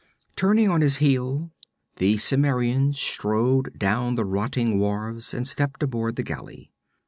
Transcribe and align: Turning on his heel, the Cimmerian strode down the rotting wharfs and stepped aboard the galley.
Turning 0.35 0.67
on 0.67 0.81
his 0.81 0.97
heel, 0.97 1.51
the 1.97 2.17
Cimmerian 2.17 2.91
strode 2.91 3.77
down 3.77 4.15
the 4.15 4.25
rotting 4.25 4.79
wharfs 4.79 5.31
and 5.31 5.47
stepped 5.47 5.83
aboard 5.83 6.15
the 6.15 6.23
galley. 6.23 6.71